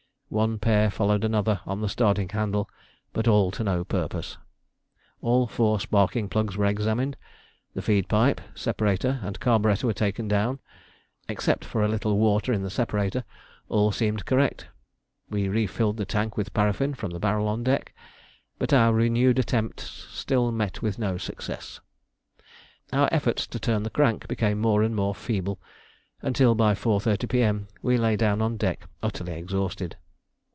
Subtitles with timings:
[0.41, 2.69] One pair followed another on the starting handle,
[3.11, 4.37] but all to no purpose.
[5.21, 7.17] All four sparking plugs were examined:
[7.73, 10.59] the feed pipe, separator, and carburetter were taken down.
[11.27, 13.25] Except for a little water in the separator,
[13.67, 14.69] all seemed correct.
[15.29, 17.93] We refilled the tank with paraffin from the barrel on deck,
[18.57, 21.81] but our renewed attempts still met with no success.
[22.93, 25.59] Our efforts to turn the crank became more and more feeble,
[26.21, 29.97] until, by 4.30 P.M., we lay down on deck utterly exhausted.